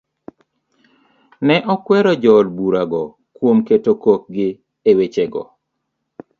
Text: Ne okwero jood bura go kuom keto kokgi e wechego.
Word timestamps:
Ne 1.45 1.55
okwero 1.73 2.11
jood 2.23 2.47
bura 2.55 2.83
go 2.91 3.03
kuom 3.35 3.57
keto 3.67 3.91
kokgi 4.03 4.47
e 4.89 4.91
wechego. 4.97 5.43